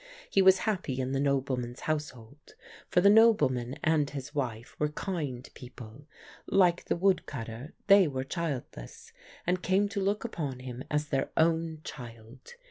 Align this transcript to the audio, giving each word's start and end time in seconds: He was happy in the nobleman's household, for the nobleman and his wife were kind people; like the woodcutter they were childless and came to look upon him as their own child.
He 0.31 0.41
was 0.41 0.57
happy 0.65 0.99
in 0.99 1.11
the 1.11 1.19
nobleman's 1.19 1.81
household, 1.81 2.55
for 2.89 3.01
the 3.01 3.09
nobleman 3.11 3.75
and 3.83 4.09
his 4.09 4.33
wife 4.33 4.75
were 4.79 4.89
kind 4.89 5.47
people; 5.53 6.07
like 6.47 6.85
the 6.85 6.95
woodcutter 6.95 7.75
they 7.85 8.07
were 8.07 8.23
childless 8.23 9.13
and 9.45 9.61
came 9.61 9.87
to 9.89 9.99
look 10.01 10.23
upon 10.23 10.61
him 10.61 10.83
as 10.89 11.09
their 11.09 11.29
own 11.37 11.81
child. 11.83 12.55